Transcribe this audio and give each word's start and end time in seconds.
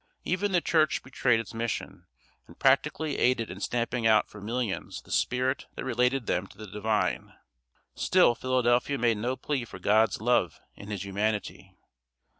Even 0.25 0.51
the 0.51 0.61
Church 0.61 1.03
betrayed 1.03 1.39
its 1.39 1.53
mission, 1.53 2.07
and 2.47 2.57
practically 2.57 3.19
aided 3.19 3.51
in 3.51 3.59
stamping 3.59 4.07
out 4.07 4.27
from 4.31 4.45
millions 4.45 5.03
the 5.03 5.11
spirit 5.11 5.67
that 5.75 5.83
related 5.85 6.25
them 6.25 6.47
to 6.47 6.57
the 6.57 6.65
Divine; 6.65 7.33
still 7.93 8.33
Philadelphia 8.33 8.97
made 8.97 9.17
no 9.17 9.35
plea 9.35 9.63
for 9.63 9.77
God's 9.77 10.19
love 10.19 10.59
in 10.75 10.89
his 10.89 11.05
humanity. 11.05 11.77